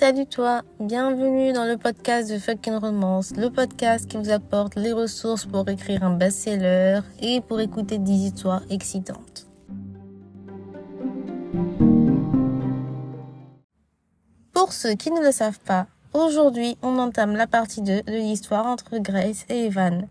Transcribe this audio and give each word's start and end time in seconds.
Salut 0.00 0.24
toi, 0.24 0.62
bienvenue 0.80 1.52
dans 1.52 1.66
le 1.66 1.76
podcast 1.76 2.32
de 2.32 2.38
Fucking 2.38 2.76
Romance, 2.76 3.36
le 3.36 3.50
podcast 3.50 4.08
qui 4.08 4.16
vous 4.16 4.30
apporte 4.30 4.76
les 4.76 4.94
ressources 4.94 5.44
pour 5.44 5.68
écrire 5.68 6.02
un 6.02 6.16
best-seller 6.16 7.00
et 7.20 7.42
pour 7.42 7.60
écouter 7.60 7.98
des 7.98 8.10
histoires 8.10 8.62
excitantes. 8.70 9.46
Pour 14.54 14.72
ceux 14.72 14.94
qui 14.94 15.10
ne 15.10 15.22
le 15.22 15.32
savent 15.32 15.60
pas, 15.60 15.86
aujourd'hui 16.14 16.78
on 16.80 16.98
entame 16.98 17.36
la 17.36 17.46
partie 17.46 17.82
2 17.82 18.00
de 18.00 18.12
l'histoire 18.12 18.64
entre 18.64 18.96
Grace 18.96 19.44
et 19.50 19.66
Evan. 19.66 20.08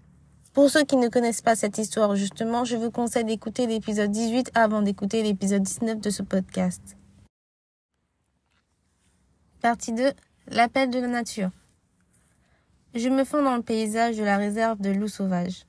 Pour 0.53 0.69
ceux 0.69 0.83
qui 0.83 0.97
ne 0.97 1.07
connaissent 1.07 1.41
pas 1.41 1.55
cette 1.55 1.79
histoire 1.79 2.15
justement, 2.15 2.63
je 2.63 2.75
vous 2.75 2.91
conseille 2.91 3.25
d'écouter 3.25 3.65
l'épisode 3.65 4.11
18 4.11 4.51
avant 4.53 4.83
d'écouter 4.83 5.23
l'épisode 5.23 5.63
19 5.63 5.99
de 5.99 6.11
ce 6.11 6.21
podcast. 6.21 6.95
Partie 9.61 9.91
2. 9.91 10.13
L'appel 10.51 10.89
de 10.89 10.99
la 10.99 11.09
nature. 11.09 11.49
Je 12.95 13.09
me 13.09 13.25
fonds 13.25 13.43
dans 13.43 13.57
le 13.57 13.61
paysage 13.61 14.15
de 14.15 14.23
la 14.23 14.37
réserve 14.37 14.79
de 14.79 14.89
loups 14.89 15.09
sauvages. 15.09 15.65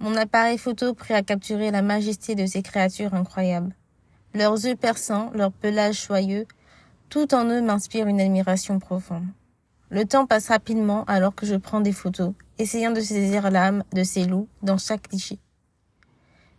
Mon 0.00 0.16
appareil 0.16 0.58
photo 0.58 0.92
prêt 0.92 1.14
à 1.14 1.22
capturer 1.22 1.70
la 1.70 1.82
majesté 1.82 2.34
de 2.34 2.46
ces 2.46 2.62
créatures 2.62 3.14
incroyables. 3.14 3.76
Leurs 4.34 4.56
yeux 4.66 4.74
perçants, 4.74 5.30
leur 5.34 5.52
pelage 5.52 6.00
soyeux, 6.00 6.46
tout 7.10 7.32
en 7.32 7.44
eux 7.44 7.62
m'inspire 7.62 8.08
une 8.08 8.20
admiration 8.20 8.80
profonde. 8.80 9.28
Le 9.90 10.04
temps 10.04 10.26
passe 10.26 10.48
rapidement 10.48 11.04
alors 11.04 11.36
que 11.36 11.46
je 11.46 11.54
prends 11.54 11.80
des 11.80 11.92
photos, 11.92 12.32
essayant 12.58 12.90
de 12.90 13.00
saisir 13.00 13.52
l'âme 13.52 13.84
de 13.92 14.02
ces 14.02 14.24
loups 14.24 14.48
dans 14.62 14.78
chaque 14.78 15.06
cliché. 15.06 15.38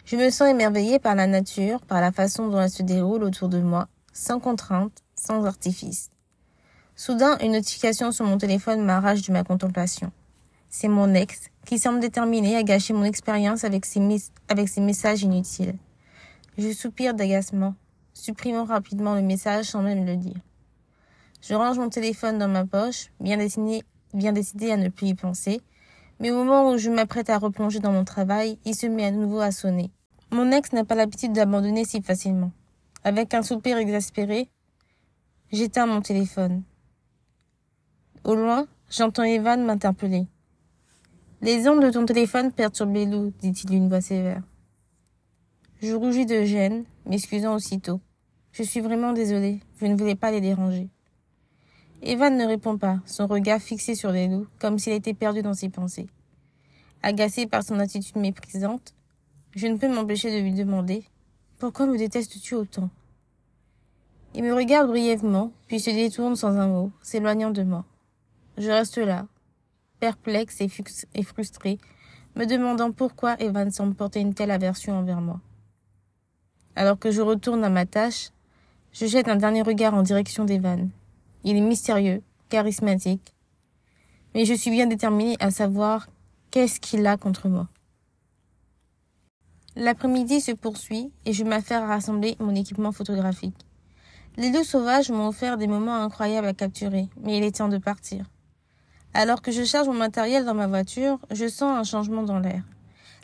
Je 0.06 0.16
me 0.16 0.30
sens 0.30 0.48
émerveillée 0.48 1.00
par 1.00 1.16
la 1.16 1.28
nature, 1.28 1.82
par 1.82 2.00
la 2.00 2.14
façon 2.14 2.48
dont 2.48 2.62
elle 2.62 2.70
se 2.70 2.84
déroule 2.84 3.24
autour 3.24 3.50
de 3.50 3.60
moi, 3.60 3.90
sans 4.14 4.40
contrainte, 4.40 5.04
sans 5.16 5.46
artifice. 5.46 6.12
Soudain, 6.96 7.38
une 7.40 7.54
notification 7.54 8.12
sur 8.12 8.26
mon 8.26 8.38
téléphone 8.38 8.84
m'arrache 8.84 9.22
de 9.22 9.32
ma 9.32 9.44
contemplation. 9.44 10.12
C'est 10.70 10.88
mon 10.88 11.14
ex 11.14 11.50
qui 11.66 11.80
semble 11.80 12.00
déterminé 12.00 12.56
à 12.58 12.64
gâcher 12.64 12.94
mon 12.94 13.04
expérience 13.04 13.64
avec 13.64 13.86
ses, 13.86 14.00
messages 14.00 15.24
inutiles. 15.24 15.76
Je 16.58 16.72
soupire 16.74 17.14
d'agacement, 17.14 17.76
supprimant 18.14 18.66
rapidement 18.66 19.16
le 19.16 19.22
message 19.22 19.66
sans 19.66 19.82
même 19.82 20.06
le 20.06 20.16
dire. 20.16 20.42
Je 21.42 21.54
range 21.54 21.80
mon 21.80 21.90
téléphone 21.90 22.38
dans 22.38 22.48
ma 22.48 22.66
poche, 22.66 23.12
bien 23.20 23.38
bien 24.14 24.34
décidé 24.34 24.72
à 24.72 24.78
ne 24.78 24.90
plus 24.90 25.08
y 25.08 25.14
penser, 25.14 25.62
mais 26.20 26.32
au 26.32 26.36
moment 26.36 26.70
où 26.70 26.78
je 26.78 26.90
m'apprête 26.90 27.30
à 27.30 27.38
replonger 27.38 27.80
dans 27.80 27.94
mon 27.94 28.04
travail, 28.04 28.60
il 28.66 28.76
se 28.76 28.88
met 28.88 29.06
à 29.06 29.12
nouveau 29.12 29.40
à 29.40 29.52
sonner. 29.52 29.90
Mon 30.32 30.52
ex 30.52 30.74
n'a 30.74 30.84
pas 30.84 30.96
l'habitude 30.96 31.34
d'abandonner 31.34 31.86
si 31.86 32.02
facilement. 32.02 32.52
Avec 33.04 33.34
un 33.34 33.44
soupir 33.44 33.78
exaspéré, 33.78 34.50
J'éteins 35.52 35.88
mon 35.88 36.02
téléphone. 36.02 36.62
Au 38.24 38.36
loin, 38.36 38.68
j'entends 38.92 39.24
Evan 39.24 39.66
m'interpeller. 39.66 40.28
Les 41.42 41.68
ondes 41.68 41.82
de 41.82 41.90
ton 41.90 42.06
téléphone 42.06 42.52
perturbent 42.52 42.94
les 42.94 43.08
loups, 43.08 43.34
dit-il 43.40 43.68
d'une 43.68 43.90
voix 43.90 44.02
sévère. 44.02 44.44
Je 45.82 45.96
rougis 45.96 46.28
de 46.28 46.44
gêne, 46.44 46.84
m'excusant 47.08 47.56
aussitôt. 47.56 48.00
Je 48.52 48.62
suis 48.62 48.80
vraiment 48.80 49.12
désolée, 49.12 49.60
je 49.78 49.88
ne 49.88 49.98
voulais 49.98 50.16
pas 50.16 50.30
les 50.30 50.42
déranger. 50.42 50.90
Evan 52.04 52.38
ne 52.38 52.46
répond 52.46 52.78
pas, 52.78 53.00
son 53.08 53.26
regard 53.26 53.60
fixé 53.60 53.96
sur 53.96 54.12
les 54.12 54.28
loups, 54.28 54.48
comme 54.60 54.78
s'il 54.78 54.94
était 54.94 55.16
perdu 55.16 55.42
dans 55.42 55.56
ses 55.56 55.70
pensées. 55.70 56.10
Agacé 57.02 57.48
par 57.48 57.64
son 57.64 57.80
attitude 57.80 58.18
méprisante, 58.18 58.94
je 59.56 59.66
ne 59.66 59.78
peux 59.78 59.92
m'empêcher 59.92 60.32
de 60.32 60.44
lui 60.44 60.54
demander 60.54 61.06
Pourquoi 61.60 61.88
me 61.88 61.98
détestes-tu 61.98 62.56
autant? 62.56 62.90
Il 64.34 64.44
me 64.44 64.54
regarde 64.54 64.88
brièvement, 64.88 65.52
puis 65.68 65.82
se 65.82 65.90
détourne 65.90 66.38
sans 66.38 66.56
un 66.58 66.68
mot, 66.68 66.92
s'éloignant 67.02 67.52
de 67.52 67.64
moi. 67.64 67.84
Je 68.58 68.70
reste 68.70 68.98
là, 68.98 69.28
perplexe 70.00 70.62
et, 70.62 71.24
frustré, 71.24 71.78
me 72.38 72.46
demandant 72.46 72.94
pourquoi 72.94 73.36
Evan 73.42 73.72
semble 73.72 73.94
porter 73.94 74.22
une 74.22 74.34
telle 74.34 74.52
aversion 74.52 74.98
envers 74.98 75.20
moi. 75.20 75.42
Alors 76.78 76.98
que 76.98 77.12
je 77.12 77.22
retourne 77.22 77.66
à 77.66 77.70
ma 77.70 77.86
tâche, 77.86 78.30
je 78.94 79.06
jette 79.06 79.28
un 79.28 79.36
dernier 79.36 79.62
regard 79.62 79.94
en 79.94 80.02
direction 80.02 80.46
d'Evan. 80.46 80.90
Il 81.44 81.58
est 81.58 81.62
mystérieux, 81.62 82.22
charismatique, 82.48 83.36
mais 84.34 84.46
je 84.46 84.54
suis 84.54 84.72
bien 84.72 84.88
déterminée 84.88 85.36
à 85.42 85.52
savoir 85.52 86.08
qu'est-ce 86.52 86.80
qu'il 86.80 87.06
a 87.06 87.18
contre 87.18 87.50
moi. 87.50 87.68
L'après-midi 89.76 90.42
se 90.42 90.52
poursuit 90.52 91.12
et 91.26 91.34
je 91.34 91.44
m'affaire 91.44 91.84
à 91.84 91.88
rassembler 91.88 92.36
mon 92.40 92.56
équipement 92.56 92.92
photographique. 92.92 93.56
Les 94.38 94.52
deux 94.52 94.64
sauvages 94.64 95.12
m'ont 95.12 95.28
offert 95.28 95.58
des 95.58 95.68
moments 95.68 96.04
incroyables 96.04 96.48
à 96.48 96.54
capturer, 96.54 97.10
mais 97.22 97.38
il 97.38 97.44
est 97.44 97.58
temps 97.58 97.68
de 97.68 97.78
partir. 97.78 98.26
Alors 99.14 99.42
que 99.42 99.52
je 99.52 99.64
charge 99.64 99.88
mon 99.88 99.94
matériel 99.94 100.46
dans 100.46 100.54
ma 100.54 100.68
voiture, 100.68 101.20
je 101.32 101.48
sens 101.48 101.78
un 101.78 101.84
changement 101.84 102.24
dans 102.24 102.40
l'air. 102.40 102.64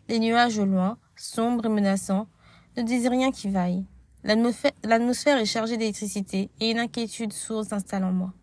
Les 0.07 0.19
nuages 0.19 0.59
au 0.59 0.66
loin, 0.66 0.97
sombres 1.16 1.66
et 1.66 1.69
menaçants, 1.69 2.28
ne 2.78 2.84
disent 2.84 3.07
rien 3.07 3.31
qui 3.31 3.50
vaille. 3.50 3.85
L'atmosphère 4.23 5.38
est 5.38 5.45
chargée 5.45 5.78
d'électricité 5.78 6.50
et 6.59 6.72
une 6.72 6.79
inquiétude 6.79 7.34
sourde 7.34 7.67
s'installe 7.67 8.03
en 8.03 8.11
moi. 8.11 8.34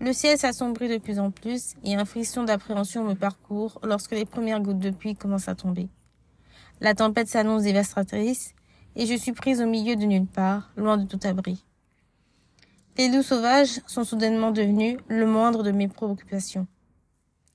Le 0.00 0.14
ciel 0.14 0.38
s'assombrit 0.38 0.88
de 0.88 0.96
plus 0.96 1.18
en 1.18 1.30
plus 1.30 1.74
et 1.84 1.94
un 1.94 2.06
frisson 2.06 2.44
d'appréhension 2.44 3.04
me 3.04 3.14
parcourt 3.14 3.78
lorsque 3.82 4.12
les 4.12 4.24
premières 4.24 4.60
gouttes 4.60 4.78
de 4.78 4.90
pluie 4.90 5.14
commencent 5.14 5.48
à 5.48 5.54
tomber. 5.54 5.90
La 6.80 6.94
tempête 6.94 7.28
s'annonce 7.28 7.62
dévastatrice 7.62 8.54
et 8.96 9.06
je 9.06 9.14
suis 9.14 9.32
prise 9.32 9.60
au 9.60 9.66
milieu 9.66 9.96
de 9.96 10.04
nulle 10.04 10.26
part, 10.26 10.70
loin 10.76 10.96
de 10.96 11.04
tout 11.06 11.20
abri. 11.26 11.64
Les 12.96 13.08
loups 13.08 13.22
sauvages 13.22 13.80
sont 13.86 14.04
soudainement 14.04 14.50
devenus 14.50 14.98
le 15.08 15.26
moindre 15.26 15.62
de 15.62 15.72
mes 15.72 15.88
préoccupations. 15.88 16.66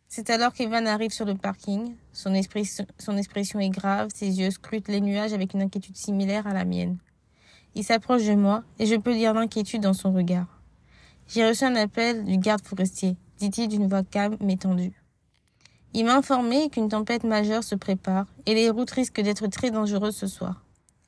C'est 0.08 0.30
alors 0.30 0.54
qu'Evan 0.54 0.88
arrive 0.88 1.12
sur 1.12 1.26
le 1.26 1.36
parking. 1.36 1.96
Son, 2.14 2.34
son 3.00 3.18
expression 3.18 3.60
est 3.60 3.70
grave, 3.70 4.10
ses 4.14 4.40
yeux 4.40 4.52
scrutent 4.52 4.88
les 4.88 5.02
nuages 5.02 5.34
avec 5.34 5.54
une 5.54 5.62
inquiétude 5.64 5.98
similaire 5.98 6.46
à 6.48 6.54
la 6.54 6.64
mienne. 6.64 6.98
Il 7.74 7.84
s'approche 7.84 8.26
de 8.26 8.36
moi 8.36 8.64
et 8.80 8.86
je 8.86 8.96
peux 8.96 9.14
lire 9.14 9.34
l'inquiétude 9.34 9.82
dans 9.82 9.94
son 9.94 10.14
regard. 10.14 10.62
J'ai 11.28 11.48
reçu 11.48 11.64
un 11.66 11.76
appel 11.76 12.24
du 12.24 12.38
garde 12.38 12.66
forestier, 12.66 13.18
dit-il 13.40 13.68
d'une 13.68 13.88
voix 13.88 14.04
calme 14.04 14.38
mais 14.40 14.58
tendue. 14.58 15.05
Il 15.98 16.04
m'a 16.04 16.18
informé 16.18 16.70
qu'une 16.70 16.90
tempête 16.90 17.24
majeure 17.24 17.64
se 17.64 17.74
prépare 17.74 18.26
et 18.46 18.54
les 18.54 18.70
routes 18.70 18.92
risquent 18.92 19.22
d'être 19.22 19.48
très 19.48 19.72
dangereuses 19.72 20.18
ce 20.18 20.28
soir. 20.28 20.62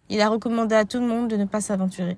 Il 0.07 0.21
a 0.21 0.29
recommandé 0.29 0.75
à 0.75 0.85
tout 0.85 1.01
le 1.01 1.05
monde 1.05 1.29
de 1.29 1.35
ne 1.35 1.43
pas 1.43 1.59
s'aventurer. 1.59 2.17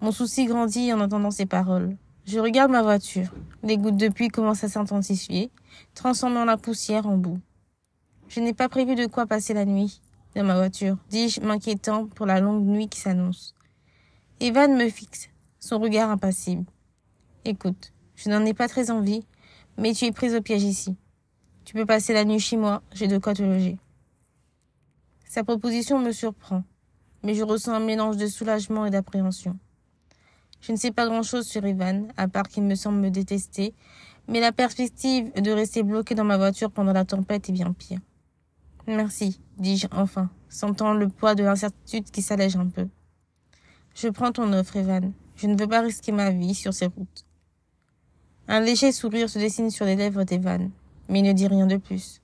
Mon 0.00 0.12
souci 0.12 0.44
grandit 0.44 0.92
en 0.92 1.00
entendant 1.00 1.32
ces 1.32 1.46
paroles. 1.46 1.96
Je 2.26 2.38
regarde 2.38 2.70
ma 2.70 2.84
voiture. 2.84 3.34
Les 3.64 3.76
gouttes 3.76 3.96
de 3.96 4.08
pluie 4.08 4.28
commencent 4.28 4.62
à 4.62 4.68
s'intensifier, 4.68 5.50
transformant 5.96 6.44
la 6.44 6.58
poussière 6.58 7.08
en 7.08 7.16
boue. 7.16 7.40
Je 8.28 8.38
n'ai 8.38 8.54
pas 8.54 8.68
prévu 8.68 8.94
de 8.94 9.06
quoi 9.06 9.26
passer 9.26 9.52
la 9.52 9.64
nuit 9.64 10.00
dans 10.36 10.44
ma 10.44 10.54
voiture, 10.54 10.96
dis-je, 11.10 11.40
m'inquiétant 11.40 12.06
pour 12.06 12.26
la 12.26 12.38
longue 12.38 12.64
nuit 12.64 12.88
qui 12.88 13.00
s'annonce. 13.00 13.56
Evan 14.38 14.76
me 14.76 14.88
fixe, 14.88 15.28
son 15.58 15.80
regard 15.80 16.10
impassible. 16.10 16.66
Écoute, 17.44 17.92
je 18.14 18.30
n'en 18.30 18.44
ai 18.44 18.54
pas 18.54 18.68
très 18.68 18.92
envie, 18.92 19.26
mais 19.78 19.92
tu 19.92 20.04
es 20.04 20.12
prise 20.12 20.34
au 20.34 20.40
piège 20.40 20.62
ici. 20.62 20.96
Tu 21.64 21.74
peux 21.74 21.86
passer 21.86 22.12
la 22.12 22.24
nuit 22.24 22.40
chez 22.40 22.56
moi, 22.56 22.82
j'ai 22.92 23.08
de 23.08 23.18
quoi 23.18 23.34
te 23.34 23.42
loger. 23.42 23.78
Sa 25.26 25.44
proposition 25.44 25.98
me 25.98 26.12
surprend, 26.12 26.62
mais 27.22 27.34
je 27.34 27.42
ressens 27.42 27.72
un 27.72 27.80
mélange 27.80 28.16
de 28.16 28.26
soulagement 28.26 28.86
et 28.86 28.90
d'appréhension. 28.90 29.58
Je 30.60 30.72
ne 30.72 30.76
sais 30.76 30.92
pas 30.92 31.06
grand-chose 31.06 31.46
sur 31.46 31.66
Ivan, 31.66 32.08
à 32.16 32.28
part 32.28 32.48
qu'il 32.48 32.62
me 32.62 32.74
semble 32.74 32.98
me 33.00 33.10
détester, 33.10 33.74
mais 34.28 34.40
la 34.40 34.52
perspective 34.52 35.32
de 35.34 35.50
rester 35.50 35.82
bloqué 35.82 36.14
dans 36.14 36.24
ma 36.24 36.36
voiture 36.36 36.70
pendant 36.70 36.92
la 36.92 37.04
tempête 37.04 37.48
est 37.48 37.52
bien 37.52 37.72
pire. 37.72 38.00
Merci, 38.86 39.40
dis-je 39.58 39.86
enfin, 39.92 40.30
sentant 40.48 40.94
le 40.94 41.08
poids 41.08 41.34
de 41.34 41.42
l'incertitude 41.42 42.10
qui 42.10 42.22
s'allège 42.22 42.56
un 42.56 42.68
peu. 42.68 42.88
Je 43.94 44.08
prends 44.08 44.32
ton 44.32 44.52
offre, 44.52 44.76
Evan. 44.76 45.12
Je 45.36 45.46
ne 45.46 45.58
veux 45.58 45.68
pas 45.68 45.80
risquer 45.80 46.12
ma 46.12 46.30
vie 46.30 46.54
sur 46.54 46.74
ces 46.74 46.86
routes. 46.86 47.24
Un 48.46 48.60
léger 48.60 48.92
sourire 48.92 49.30
se 49.30 49.38
dessine 49.38 49.70
sur 49.70 49.86
les 49.86 49.96
lèvres 49.96 50.24
d'Evan, 50.24 50.70
mais 51.08 51.20
il 51.20 51.24
ne 51.24 51.32
dit 51.32 51.46
rien 51.46 51.66
de 51.66 51.76
plus. 51.76 52.20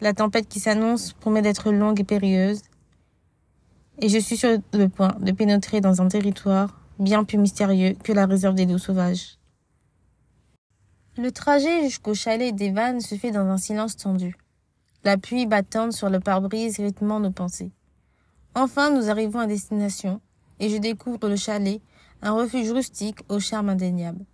La 0.00 0.14
tempête 0.14 0.48
qui 0.48 0.60
s'annonce 0.60 1.12
promet 1.14 1.42
d'être 1.42 1.72
longue 1.72 2.00
et 2.00 2.04
périlleuse, 2.04 2.62
et 4.00 4.08
je 4.08 4.18
suis 4.18 4.36
sur 4.36 4.50
le 4.72 4.88
point 4.88 5.16
de 5.20 5.32
pénétrer 5.32 5.80
dans 5.80 6.00
un 6.00 6.08
territoire 6.08 6.80
bien 6.98 7.24
plus 7.24 7.38
mystérieux 7.38 7.94
que 8.02 8.12
la 8.12 8.26
réserve 8.26 8.54
des 8.54 8.66
loups 8.66 8.78
sauvages. 8.78 9.38
Le 11.16 11.30
trajet 11.30 11.84
jusqu'au 11.84 12.14
chalet 12.14 12.54
d'Evan 12.54 13.00
se 13.00 13.14
fait 13.16 13.30
dans 13.30 13.46
un 13.46 13.58
silence 13.58 13.96
tendu, 13.96 14.36
la 15.04 15.16
pluie 15.16 15.46
battante 15.46 15.92
sur 15.92 16.08
le 16.08 16.20
pare-brise 16.20 16.78
rythmant 16.78 17.20
nos 17.20 17.30
pensées. 17.30 17.72
Enfin, 18.54 18.90
nous 18.90 19.10
arrivons 19.10 19.40
à 19.40 19.46
destination, 19.46 20.20
et 20.60 20.68
je 20.68 20.76
découvre 20.76 21.28
le 21.28 21.36
chalet, 21.36 21.80
un 22.22 22.32
refuge 22.32 22.70
rustique 22.70 23.18
au 23.28 23.40
charme 23.40 23.68
indéniable. 23.68 24.24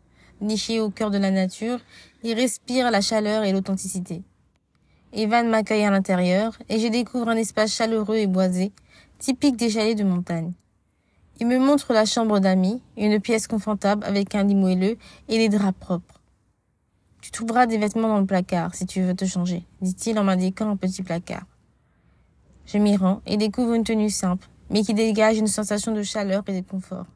Niché 0.41 0.81
au 0.81 0.91
cœur 0.91 1.11
de 1.11 1.19
la 1.19 1.31
nature, 1.31 1.81
il 2.23 2.35
respire 2.35 2.91
la 2.91 3.01
chaleur 3.01 3.45
et 3.45 3.53
l'authenticité. 3.53 4.23
Evan 5.13 5.49
m'accueille 5.49 5.85
à 5.85 5.91
l'intérieur 5.91 6.57
et 6.69 6.79
je 6.79 6.87
découvre 6.89 7.29
un 7.29 7.37
espace 7.37 7.75
chaleureux 7.75 8.17
et 8.17 8.27
boisé, 8.27 8.73
typique 9.19 9.57
des 9.57 9.71
chalets 9.71 9.99
de 9.99 10.05
montagne. 10.05 10.53
Il 11.41 11.47
me 11.47 11.59
montre 11.59 11.93
la 11.93 12.05
chambre 12.05 12.39
d'amis, 12.39 12.83
une 12.97 13.21
pièce 13.21 13.47
confortable 13.47 14.05
avec 14.05 14.35
un 14.35 14.45
lit 14.45 14.55
moelleux 14.55 14.97
et 15.29 15.39
des 15.39 15.49
draps 15.49 15.79
propres. 15.79 16.21
Tu 17.21 17.31
trouveras 17.31 17.67
des 17.67 17.79
vêtements 17.79 18.09
dans 18.09 18.21
le 18.21 18.27
placard 18.27 18.75
si 18.75 18.87
tu 18.87 19.03
veux 19.03 19.15
te 19.15 19.25
changer, 19.25 19.65
dit-il 19.83 20.19
en 20.19 20.25
m'indiquant 20.25 20.71
un 20.71 20.77
petit 20.77 21.03
placard. 21.03 21.45
Je 22.67 22.79
m'y 22.79 22.97
rends 22.97 23.21
et 23.27 23.37
découvre 23.37 23.75
une 23.75 23.85
tenue 23.85 24.11
simple, 24.11 24.49
mais 24.71 24.83
qui 24.83 24.95
dégage 24.95 25.39
une 25.39 25.49
sensation 25.49 25.93
de 25.93 26.03
chaleur 26.03 26.45
et 26.47 26.61
de 26.61 26.67
confort. 26.67 27.07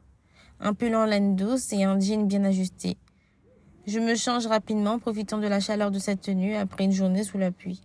Un 0.59 0.73
pull 0.73 0.95
en 0.95 1.05
laine 1.05 1.35
douce 1.35 1.71
et 1.73 1.83
un 1.83 1.99
jean 1.99 2.27
bien 2.27 2.43
ajusté. 2.43 2.97
Je 3.87 3.99
me 3.99 4.15
change 4.15 4.47
rapidement, 4.47 4.97
profitant 4.97 5.37
de 5.37 5.45
la 5.45 5.59
chaleur 5.59 5.91
de 5.91 5.99
cette 5.99 6.21
tenue 6.21 6.55
après 6.55 6.85
une 6.85 6.91
journée 6.91 7.23
sous 7.23 7.37
la 7.37 7.51
pluie. 7.51 7.83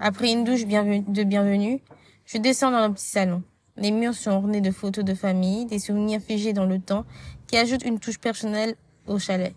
Après 0.00 0.32
une 0.32 0.42
douche 0.42 0.66
de 0.66 1.22
bienvenue, 1.22 1.80
je 2.26 2.38
descends 2.38 2.72
dans 2.72 2.88
le 2.88 2.92
petit 2.92 3.06
salon. 3.06 3.44
Les 3.76 3.92
murs 3.92 4.14
sont 4.14 4.32
ornés 4.32 4.60
de 4.60 4.72
photos 4.72 5.04
de 5.04 5.14
famille, 5.14 5.66
des 5.66 5.78
souvenirs 5.78 6.20
figés 6.20 6.52
dans 6.52 6.66
le 6.66 6.80
temps 6.80 7.04
qui 7.46 7.56
ajoutent 7.56 7.84
une 7.84 8.00
touche 8.00 8.18
personnelle 8.18 8.74
au 9.06 9.20
chalet. 9.20 9.54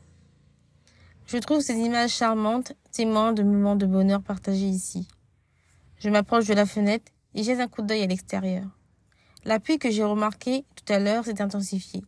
Je 1.25 1.37
trouve 1.37 1.61
ces 1.61 1.77
images 1.77 2.11
charmantes, 2.11 2.73
témoins 2.91 3.33
de 3.33 3.41
moments 3.41 3.75
de 3.75 3.87
bonheur 3.87 4.21
partagés 4.21 4.67
ici. 4.67 5.07
Je 5.97 6.09
m'approche 6.09 6.45
de 6.45 6.53
la 6.53 6.67
fenêtre 6.67 7.11
et 7.33 7.41
jette 7.41 7.59
un 7.59 7.67
coup 7.67 7.81
d'œil 7.81 8.03
à 8.03 8.07
l'extérieur. 8.07 8.65
La 9.43 9.59
pluie 9.59 9.79
que 9.79 9.89
j'ai 9.89 10.03
remarquée 10.03 10.65
tout 10.75 10.93
à 10.93 10.99
l'heure 10.99 11.25
s'est 11.25 11.41
intensifiée, 11.41 12.03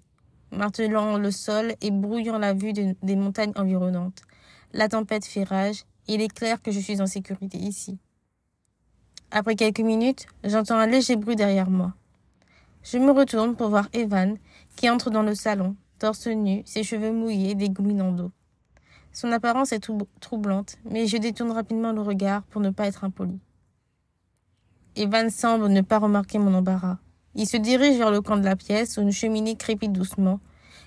martelant 0.52 1.18
le 1.18 1.32
sol 1.32 1.74
et 1.82 1.92
brouillant 1.92 2.38
la 2.38 2.54
vue 2.54 2.74
des 2.74 3.16
montagnes 3.16 3.54
environnantes. 3.56 4.22
La 4.74 4.88
tempête 4.88 5.26
fait 5.26 5.44
rage 5.44 5.84
il 6.12 6.22
est 6.22 6.34
clair 6.34 6.60
que 6.60 6.72
je 6.72 6.80
suis 6.80 7.02
en 7.02 7.06
sécurité 7.06 7.60
ici. 7.60 8.00
Après 9.30 9.56
quelques 9.56 9.80
minutes, 9.80 10.26
j'entends 10.44 10.80
un 10.80 10.88
léger 10.88 11.16
bruit 11.16 11.36
derrière 11.36 11.70
moi. 11.70 11.94
Je 12.82 12.98
me 12.98 13.12
retourne 13.12 13.56
pour 13.56 13.70
voir 13.70 13.90
Evan, 13.94 14.38
qui 14.76 14.90
entre 14.90 15.12
dans 15.12 15.22
le 15.22 15.36
salon, 15.36 15.76
torse 16.00 16.26
nu, 16.26 16.64
ses 16.66 16.84
cheveux 16.84 17.12
mouillés, 17.12 17.54
dégoulinant 17.54 18.12
d'eau. 18.12 18.32
Son 19.14 19.32
apparence 19.32 19.72
est 19.72 19.88
troublante, 20.20 20.78
mais 20.90 21.06
je 21.06 21.18
détourne 21.18 21.52
rapidement 21.52 21.92
le 21.92 22.02
regard 22.02 22.42
pour 22.44 22.62
ne 22.62 22.72
pas 22.72 22.88
être 22.88 23.04
impoli. 23.04 23.40
Evan 24.96 25.30
semble 25.30 25.68
ne 25.68 25.82
pas 25.82 26.00
remarquer 26.00 26.40
mon 26.40 26.56
embarras. 26.56 26.98
Il 27.36 27.48
se 27.48 27.58
dirige 27.58 27.98
vers 27.98 28.12
le 28.12 28.22
coin 28.22 28.38
de 28.38 28.46
la 28.46 28.56
pièce 28.56 28.98
où 28.98 29.02
une 29.02 29.12
cheminée 29.12 29.56
crépite 29.56 29.94
doucement 29.94 30.40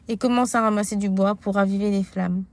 et 0.09 0.17
commence 0.17 0.55
à 0.55 0.63
ramasser 0.63 0.97
du 0.97 1.09
bois 1.09 1.35
pour 1.35 1.55
raviver 1.55 1.91
les 1.91 2.03
flammes. 2.03 2.45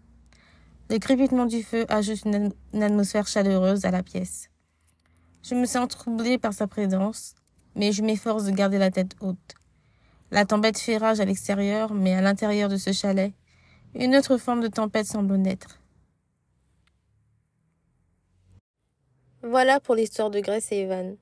Le 0.90 0.98
crépitement 1.00 1.46
du 1.46 1.64
feu 1.64 1.86
ajoute 1.90 2.24
une, 2.26 2.52
atmosphère 2.82 3.28
chaleureuse 3.28 3.86
à 3.86 3.92
la 3.92 4.04
pièce. 4.04 4.50
Je 5.44 5.56
me 5.56 5.66
sens 5.66 5.88
troublée 5.88 6.38
par 6.38 6.54
sa 6.54 6.68
présence 6.68 7.36
mais 7.76 7.92
je 7.92 8.04
m'efforce 8.04 8.44
de 8.44 8.52
garder 8.52 8.78
la 8.78 8.92
tête 8.92 9.16
haute. 9.22 9.56
La 10.32 10.46
tempête 10.46 10.78
fait 10.78 10.98
rage 10.98 11.20
à 11.20 11.26
l'extérieur, 11.26 11.94
mais 11.94 12.14
à 12.14 12.22
l'intérieur 12.22 12.70
de 12.70 12.78
ce 12.78 12.92
chalet, 12.92 13.34
une 13.96 14.16
autre 14.16 14.38
forme 14.38 14.62
de 14.62 14.68
tempête 14.68 15.06
semble 15.06 15.38
naître. 15.38 15.80
Voilà 19.42 19.80
pour 19.80 19.96
l'histoire 19.96 20.30
de 20.30 20.40
Grace 20.42 20.72
et 20.72 20.80
Evan. 20.80 21.16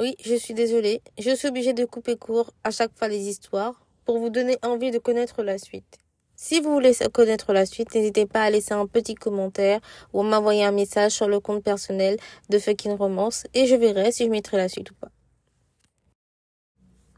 Oui, 0.00 0.16
je 0.24 0.34
suis 0.34 0.54
désolée, 0.54 1.02
je 1.18 1.36
suis 1.36 1.48
obligée 1.48 1.74
de 1.74 1.84
couper 1.84 2.16
court 2.16 2.54
à 2.64 2.70
chaque 2.70 2.96
fois 2.96 3.06
les 3.06 3.28
histoires 3.28 3.84
pour 4.06 4.18
vous 4.18 4.30
donner 4.30 4.56
envie 4.62 4.90
de 4.90 4.96
connaître 4.96 5.42
la 5.42 5.58
suite. 5.58 5.98
Si 6.36 6.58
vous 6.58 6.72
voulez 6.72 6.94
connaître 7.12 7.52
la 7.52 7.66
suite, 7.66 7.94
n'hésitez 7.94 8.24
pas 8.24 8.44
à 8.44 8.48
laisser 8.48 8.72
un 8.72 8.86
petit 8.86 9.14
commentaire 9.14 9.78
ou 10.14 10.22
à 10.22 10.24
m'envoyer 10.24 10.64
un 10.64 10.72
message 10.72 11.12
sur 11.12 11.28
le 11.28 11.38
compte 11.38 11.62
personnel 11.62 12.16
de 12.48 12.58
Fucking 12.58 12.96
Romance 12.96 13.46
et 13.52 13.66
je 13.66 13.74
verrai 13.74 14.10
si 14.10 14.24
je 14.24 14.30
mettrai 14.30 14.56
la 14.56 14.70
suite 14.70 14.90
ou 14.90 14.94
pas. 14.94 15.10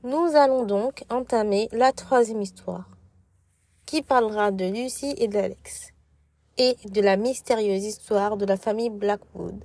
Nous 0.03 0.35
allons 0.35 0.65
donc 0.65 1.05
entamer 1.09 1.69
la 1.71 1.93
troisième 1.93 2.43
histoire, 2.43 2.89
qui 3.87 4.03
parlera 4.03 4.51
de 4.51 4.65
Lucie 4.65 5.15
et 5.19 5.29
d'Alex, 5.29 5.91
et 6.59 6.75
de 6.87 7.01
la 7.01 7.17
mystérieuse 7.17 7.85
histoire 7.85 8.37
de 8.37 8.45
la 8.45 8.57
famille 8.57 8.91
Blackwood. 8.91 9.63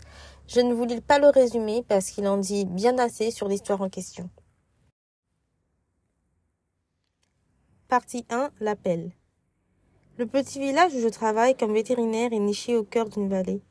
Je 0.48 0.62
ne 0.62 0.74
vous 0.74 0.86
lis 0.86 1.02
pas 1.02 1.20
le 1.20 1.28
résumé 1.28 1.84
parce 1.86 2.10
qu'il 2.10 2.26
en 2.26 2.38
dit 2.38 2.66
bien 2.66 2.98
assez 3.00 3.32
sur 3.32 3.50
l'histoire 3.50 3.82
en 3.82 3.90
question. 3.90 4.30
Partie 7.90 8.26
1 8.30 8.52
L'appel. 8.62 9.12
Le 10.18 10.26
petit 10.26 10.60
village 10.60 10.94
où 10.94 11.02
je 11.02 11.10
travaille 11.10 11.56
comme 11.56 11.74
vétérinaire 11.74 12.32
est 12.32 12.40
niché 12.40 12.78
au 12.78 12.84
cœur 12.84 13.10
d'une 13.10 13.28
vallée, 13.28 13.62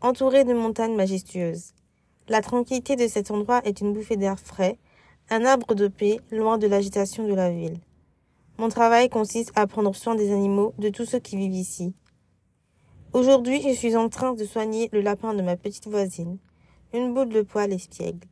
entouré 0.00 0.42
de 0.42 0.52
montagnes 0.52 0.96
majestueuses. 0.96 1.74
La 2.28 2.42
tranquillité 2.42 2.96
de 2.96 3.06
cet 3.06 3.30
endroit 3.30 3.62
est 3.64 3.80
une 3.80 3.92
bouffée 3.92 4.16
d'air 4.16 4.40
frais, 4.40 4.78
un 5.30 5.44
arbre 5.44 5.76
de 5.76 5.86
paix, 5.86 6.20
loin 6.32 6.58
de 6.58 6.66
l'agitation 6.66 7.26
de 7.28 7.34
la 7.34 7.50
ville. 7.50 7.78
Mon 8.58 8.68
travail 8.68 9.08
consiste 9.08 9.52
à 9.54 9.68
prendre 9.68 9.94
soin 9.94 10.16
des 10.16 10.32
animaux, 10.32 10.74
de 10.78 10.88
tous 10.88 11.04
ceux 11.04 11.20
qui 11.20 11.36
vivent 11.36 11.54
ici. 11.54 11.94
Aujourd'hui, 13.12 13.62
je 13.62 13.74
suis 13.74 13.96
en 13.96 14.08
train 14.08 14.34
de 14.34 14.44
soigner 14.44 14.88
le 14.92 15.00
lapin 15.00 15.32
de 15.32 15.40
ma 15.40 15.56
petite 15.56 15.86
voisine, 15.86 16.38
une 16.92 17.14
boule 17.14 17.30
de 17.30 17.42
poil 17.42 17.72
espiègle. 17.72 18.26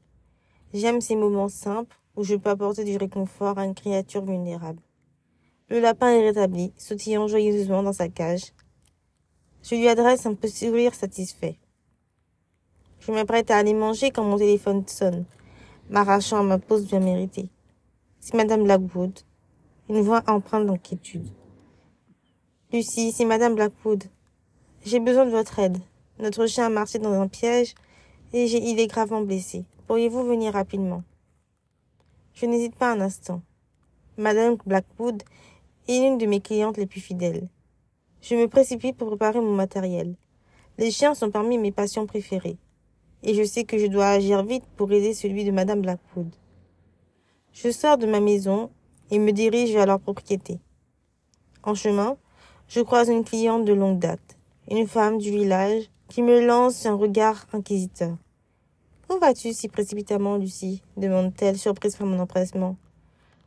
J'aime 0.75 1.01
ces 1.01 1.17
moments 1.17 1.49
simples 1.49 1.97
où 2.17 2.25
je 2.25 2.35
peux 2.35 2.51
apporter 2.51 2.85
du 2.85 2.97
réconfort 2.97 3.59
à 3.59 3.65
une 3.65 3.75
créature 3.75 4.25
vulnérable. 4.25 4.81
Le 5.69 5.81
lapin 5.81 6.09
est 6.11 6.27
rétabli, 6.27 6.73
sautillant 6.77 7.29
joyeusement 7.29 7.83
dans 7.83 7.93
sa 7.93 8.09
cage. 8.09 8.53
Je 9.63 9.77
lui 9.77 9.89
adresse 9.89 10.27
un 10.27 10.35
petit 10.35 10.67
sourire 10.67 10.95
satisfait. 10.95 11.59
Je 13.01 13.13
m'apprête 13.13 13.51
à 13.51 13.57
aller 13.57 13.75
manger 13.75 14.11
quand 14.11 14.25
mon 14.25 14.37
téléphone 14.37 14.87
sonne 14.87 15.25
m'arrachant 15.89 16.39
à 16.39 16.43
ma 16.43 16.59
pause 16.59 16.87
bien 16.87 17.01
méritée. 17.01 17.49
C'est 18.21 18.35
Madame 18.35 18.65
Blackwood. 18.65 19.21
Une 19.89 20.01
voix 20.01 20.23
empreinte 20.27 20.67
d'inquiétude. 20.67 21.29
Lucie, 22.73 23.13
c'est 23.13 23.25
Madame 23.25 23.55
Blackwood. 23.55 24.05
J'ai 24.85 25.01
besoin 25.01 25.25
de 25.25 25.31
votre 25.31 25.59
aide. 25.61 25.79
Notre 26.19 26.47
chien 26.47 26.67
a 26.67 26.69
marché 26.69 26.99
dans 26.99 27.19
un 27.19 27.27
piège 27.27 27.75
et 28.35 28.45
il 28.45 28.79
est 28.79 28.87
gravement 28.87 29.23
blessé. 29.23 29.65
Pourriez-vous 29.87 30.25
venir 30.25 30.53
rapidement? 30.53 31.03
Je 32.35 32.45
n'hésite 32.45 32.77
pas 32.77 32.93
un 32.93 33.01
instant. 33.01 33.41
Madame 34.19 34.57
Blackwood 34.67 35.23
est 35.89 36.01
l'une 36.01 36.19
de 36.19 36.27
mes 36.27 36.41
clientes 36.41 36.77
les 36.77 36.85
plus 36.85 37.01
fidèles. 37.01 37.49
Je 38.21 38.35
me 38.35 38.47
précipite 38.47 38.99
pour 38.99 39.09
préparer 39.09 39.41
mon 39.41 39.55
matériel. 39.55 40.17
Les 40.77 40.91
chiens 40.91 41.15
sont 41.15 41.31
parmi 41.31 41.57
mes 41.57 41.73
patients 41.73 42.05
préférés 42.05 42.59
et 43.23 43.33
je 43.33 43.43
sais 43.43 43.65
que 43.65 43.79
je 43.79 43.87
dois 43.87 44.09
agir 44.09 44.45
vite 44.45 44.67
pour 44.77 44.93
aider 44.93 45.15
celui 45.15 45.45
de 45.45 45.51
Madame 45.51 45.81
Blackwood. 45.81 46.31
Je 47.53 47.71
sors 47.71 47.97
de 47.97 48.07
ma 48.07 48.21
maison 48.21 48.71
et 49.11 49.19
me 49.19 49.33
dirige 49.33 49.73
vers 49.73 49.87
leur 49.87 50.01
propriété. 50.01 50.61
En 51.63 51.75
chemin, 51.75 52.19
je 52.69 52.83
croise 52.83 53.09
une 53.09 53.25
cliente 53.25 53.65
de 53.65 53.73
longue 53.73 53.99
date, 53.99 54.34
une 54.71 54.87
femme 54.87 55.19
du 55.19 55.31
village, 55.31 55.91
qui 56.09 56.23
me 56.23 56.45
lance 56.45 56.87
un 56.87 56.95
regard 56.95 57.47
inquisiteur. 57.53 58.17
Où 59.11 59.19
vas-tu 59.19 59.53
si 59.53 59.69
précipitamment, 59.69 60.37
Lucie 60.37 60.83
demande-t-elle, 60.97 61.59
surprise 61.59 61.97
par 61.97 62.07
mon 62.07 62.19
empressement. 62.19 62.77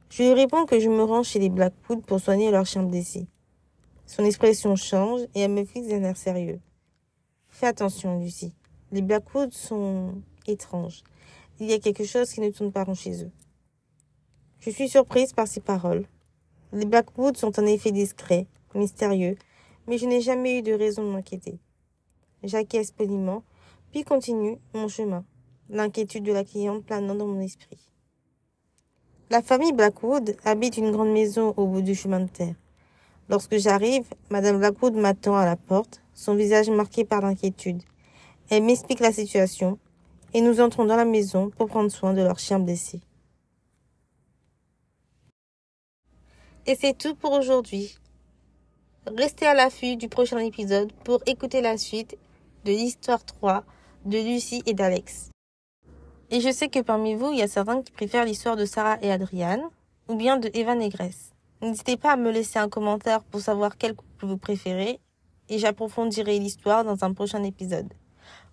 Je 0.09 0.23
lui 0.23 0.33
réponds 0.33 0.65
que 0.65 0.79
je 0.79 0.89
me 0.89 1.03
rends 1.03 1.23
chez 1.23 1.39
les 1.39 1.49
Blackwood 1.49 2.05
pour 2.05 2.19
soigner 2.19 2.51
leur 2.51 2.65
chien 2.65 2.83
blessé. 2.83 3.27
Son 4.05 4.23
expression 4.23 4.75
change 4.75 5.21
et 5.35 5.41
elle 5.41 5.51
me 5.51 5.65
fixe 5.65 5.87
d'un 5.87 6.03
air 6.03 6.15
sérieux. 6.15 6.59
Fais 7.49 7.67
attention, 7.67 8.19
Lucie. 8.19 8.53
Les 8.91 9.01
Blackwoods 9.01 9.51
sont 9.51 10.21
étranges. 10.45 11.03
Il 11.59 11.69
y 11.69 11.73
a 11.73 11.79
quelque 11.79 12.05
chose 12.05 12.31
qui 12.31 12.39
ne 12.39 12.49
tourne 12.51 12.71
pas 12.71 12.83
rond 12.83 12.93
chez 12.93 13.23
eux. 13.23 13.31
Je 14.59 14.69
suis 14.69 14.87
surprise 14.87 15.33
par 15.33 15.47
ces 15.47 15.59
paroles. 15.59 16.05
Les 16.71 16.85
Blackwoods 16.85 17.35
sont 17.35 17.59
en 17.59 17.65
effet 17.65 17.91
discrets, 17.91 18.47
mystérieux, 18.75 19.37
mais 19.87 19.97
je 19.97 20.05
n'ai 20.05 20.21
jamais 20.21 20.59
eu 20.59 20.61
de 20.61 20.73
raison 20.73 21.03
de 21.03 21.11
m'inquiéter. 21.11 21.59
J'acquiesce 22.43 22.91
poliment, 22.91 23.43
puis 23.91 24.03
continue 24.03 24.57
mon 24.73 24.87
chemin, 24.87 25.25
l'inquiétude 25.69 26.23
de 26.23 26.33
la 26.33 26.43
cliente 26.43 26.83
planant 26.85 27.15
dans 27.15 27.27
mon 27.27 27.41
esprit. 27.41 27.79
La 29.29 29.41
famille 29.41 29.73
Blackwood 29.73 30.37
habite 30.45 30.77
une 30.77 30.91
grande 30.91 31.11
maison 31.11 31.53
au 31.57 31.65
bout 31.65 31.81
du 31.81 31.95
chemin 31.95 32.21
de 32.21 32.29
terre. 32.29 32.55
Lorsque 33.29 33.57
j'arrive, 33.57 34.05
Madame 34.29 34.57
Blackwood 34.59 34.95
m'attend 34.95 35.35
à 35.35 35.45
la 35.45 35.57
porte, 35.57 36.01
son 36.13 36.35
visage 36.35 36.69
marqué 36.69 37.03
par 37.03 37.21
l'inquiétude. 37.21 37.83
Elle 38.49 38.63
m'explique 38.63 39.01
la 39.01 39.11
situation 39.11 39.79
et 40.33 40.39
nous 40.39 40.61
entrons 40.61 40.85
dans 40.85 40.95
la 40.95 41.03
maison 41.03 41.49
pour 41.49 41.67
prendre 41.67 41.91
soin 41.91 42.13
de 42.13 42.21
leur 42.21 42.39
chien 42.39 42.59
blessé. 42.59 43.01
Et 46.65 46.75
c'est 46.75 46.97
tout 46.97 47.15
pour 47.15 47.33
aujourd'hui. 47.33 47.97
Restez 49.15 49.45
à 49.45 49.53
l'affût 49.53 49.95
du 49.95 50.09
prochain 50.09 50.39
épisode 50.39 50.91
pour 51.05 51.21
écouter 51.27 51.61
la 51.61 51.77
suite 51.77 52.17
de 52.65 52.71
l'histoire 52.71 53.23
3 53.23 53.63
de 54.05 54.17
Lucie 54.17 54.63
et 54.65 54.73
d'Alex. 54.73 55.31
Et 56.29 56.41
je 56.41 56.51
sais 56.51 56.67
que 56.67 56.79
parmi 56.79 57.15
vous, 57.15 57.31
il 57.31 57.39
y 57.39 57.41
a 57.41 57.47
certains 57.47 57.81
qui 57.81 57.93
préfèrent 57.93 58.25
l'histoire 58.25 58.57
de 58.57 58.65
Sarah 58.65 58.97
et 59.01 59.09
Adriane 59.09 59.63
ou 60.09 60.15
bien 60.15 60.37
de 60.37 60.49
Eva 60.53 60.75
Négresse. 60.75 61.31
N'hésitez 61.61 61.95
pas 61.95 62.11
à 62.11 62.15
me 62.17 62.31
laisser 62.31 62.59
un 62.59 62.67
commentaire 62.67 63.23
pour 63.23 63.39
savoir 63.39 63.77
quel 63.77 63.95
couple 63.95 64.25
vous 64.25 64.37
préférez 64.37 64.99
et 65.47 65.57
j'approfondirai 65.57 66.37
l'histoire 66.37 66.83
dans 66.83 67.05
un 67.05 67.13
prochain 67.13 67.43
épisode. 67.43 67.93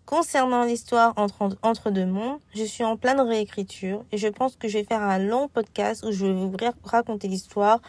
Concernant 0.07 0.65
l'histoire 0.65 1.15
entre, 1.17 1.59
entre 1.63 1.91
deux 1.91 2.07
mondes, 2.07 2.39
je 2.55 2.63
suis 2.63 2.85
en 2.85 2.97
pleine 2.97 3.21
réécriture 3.21 4.05
et 4.13 4.19
je 4.19 4.29
pense 4.29 4.55
que 4.55 4.69
je 4.69 4.79
vais 4.79 4.85
faire 4.85 5.03
un 5.03 5.19
long 5.19 5.49
podcast 5.49 6.05
où 6.05 6.13
je 6.13 6.27
vais 6.27 6.33
vous 6.33 6.55
raconter 6.85 7.27
l'histoire 7.27 7.81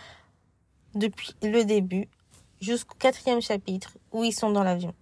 depuis 0.96 1.36
le 1.44 1.64
début 1.64 2.08
jusqu'au 2.66 2.96
quatrième 2.98 3.42
chapitre 3.42 3.98
où 4.12 4.24
ils 4.24 4.34
sont 4.34 4.50
dans 4.50 4.64
l'avion. 4.64 4.94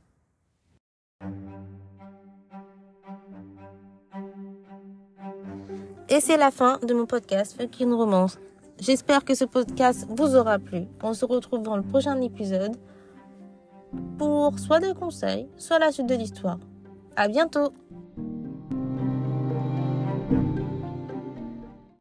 Et 6.09 6.19
c'est 6.19 6.37
la 6.37 6.51
fin 6.51 6.77
de 6.83 6.93
mon 6.93 7.05
podcast 7.05 7.55
Fucking 7.57 7.91
Romance. 7.91 8.37
J'espère 8.79 9.23
que 9.23 9.33
ce 9.33 9.45
podcast 9.45 10.05
vous 10.09 10.35
aura 10.35 10.59
plu. 10.59 10.83
On 11.01 11.13
se 11.13 11.25
retrouve 11.25 11.63
dans 11.63 11.77
le 11.77 11.83
prochain 11.83 12.19
épisode 12.21 12.75
pour 14.17 14.59
soit 14.59 14.79
des 14.79 14.93
conseils, 14.93 15.47
soit 15.57 15.79
la 15.79 15.91
suite 15.91 16.07
de 16.07 16.15
l'histoire. 16.15 16.59
À 17.15 17.27
bientôt! 17.27 17.73